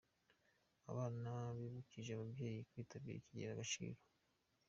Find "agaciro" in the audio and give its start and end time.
3.55-3.99